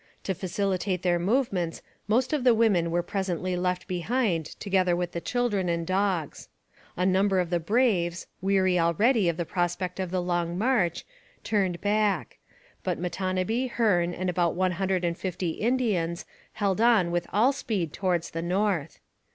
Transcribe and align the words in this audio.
To 0.23 0.33
facilitate 0.33 1.03
their 1.03 1.19
movements 1.19 1.83
most 2.07 2.33
of 2.33 2.43
the 2.43 2.55
women 2.55 2.89
were 2.89 3.03
presently 3.03 3.55
left 3.55 3.87
behind 3.87 4.47
together 4.59 4.95
with 4.95 5.11
the 5.11 5.21
children 5.21 5.69
and 5.69 5.85
dogs. 5.85 6.49
A 6.97 7.05
number 7.05 7.39
of 7.39 7.51
the 7.51 7.59
braves, 7.59 8.25
weary 8.41 8.79
already 8.79 9.29
of 9.29 9.37
the 9.37 9.45
prospect 9.45 9.99
of 9.99 10.09
the 10.09 10.19
long 10.23 10.57
march, 10.57 11.05
turned 11.43 11.81
back, 11.81 12.39
but 12.83 12.97
Matonabbee, 12.97 13.67
Hearne, 13.67 14.15
and 14.15 14.27
about 14.27 14.55
one 14.55 14.71
hundred 14.71 15.05
and 15.05 15.15
fifty 15.15 15.51
Indians 15.51 16.25
held 16.53 16.81
on 16.81 17.11
with 17.11 17.27
all 17.31 17.53
speed 17.53 17.93
towards 17.93 18.31
the 18.31 18.41
north. 18.41 18.99